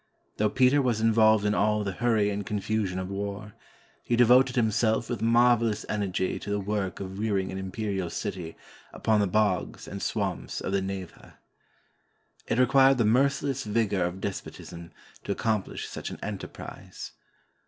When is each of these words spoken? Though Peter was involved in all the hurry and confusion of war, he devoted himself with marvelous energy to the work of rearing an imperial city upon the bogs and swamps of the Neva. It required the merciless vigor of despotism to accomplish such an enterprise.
Though 0.37 0.49
Peter 0.49 0.81
was 0.81 0.99
involved 0.99 1.45
in 1.45 1.53
all 1.53 1.83
the 1.83 1.91
hurry 1.91 2.31
and 2.31 2.43
confusion 2.43 2.97
of 2.97 3.11
war, 3.11 3.53
he 4.03 4.15
devoted 4.15 4.55
himself 4.55 5.11
with 5.11 5.21
marvelous 5.21 5.85
energy 5.89 6.39
to 6.39 6.49
the 6.49 6.59
work 6.59 6.99
of 6.99 7.19
rearing 7.19 7.51
an 7.51 7.59
imperial 7.59 8.09
city 8.09 8.57
upon 8.91 9.19
the 9.19 9.27
bogs 9.27 9.87
and 9.87 10.01
swamps 10.01 10.59
of 10.59 10.71
the 10.71 10.81
Neva. 10.81 11.37
It 12.47 12.57
required 12.57 12.97
the 12.97 13.05
merciless 13.05 13.63
vigor 13.63 14.03
of 14.03 14.21
despotism 14.21 14.89
to 15.23 15.31
accomplish 15.33 15.87
such 15.87 16.09
an 16.09 16.17
enterprise. 16.23 17.11